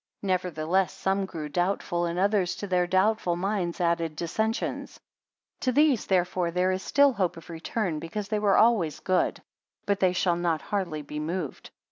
Nevertheless 0.23 0.93
some 0.93 1.27
grew 1.27 1.47
doubtful, 1.47 2.05
and 2.07 2.17
others 2.17 2.55
to 2.55 2.65
their 2.65 2.87
doubtful 2.87 3.35
minds 3.35 3.79
added 3.79 4.15
dissensions. 4.15 4.99
To 5.59 5.71
these 5.71 6.07
therefore 6.07 6.49
there 6.49 6.71
is 6.71 6.81
still 6.81 7.13
hope 7.13 7.37
of 7.37 7.51
return, 7.51 7.99
because 7.99 8.27
they 8.29 8.39
were 8.39 8.57
always 8.57 8.99
good; 8.99 9.43
but 9.85 9.99
they 9.99 10.13
shall 10.13 10.37
not 10.37 10.63
hardly 10.63 11.03
be 11.03 11.19
moved. 11.19 11.69